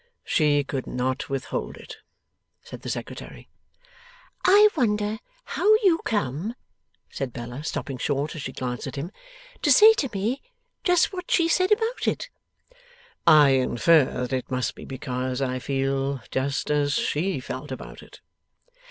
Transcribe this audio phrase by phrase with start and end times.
[0.23, 1.97] 'She could not withhold it,'
[2.63, 3.47] said the Secretary.
[4.45, 6.55] 'I wonder how you come,'
[7.11, 9.11] said Bella, stopping short as she glanced at him,
[9.61, 10.41] 'to say to me
[10.83, 12.31] just what she said about it!'
[13.27, 18.21] 'I infer that it must be because I feel just as she felt about it.